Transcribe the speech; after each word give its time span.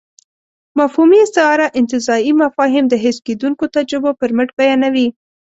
مفهومي 0.77 1.19
استعاره 1.25 1.67
انتزاعي 1.79 2.31
مفاهيم 2.43 2.85
د 2.89 2.93
حس 3.03 3.17
کېدونکو 3.27 3.63
تجربو 3.75 4.11
پر 4.19 4.29
مټ 4.37 4.49
بیانوي. 4.59 5.07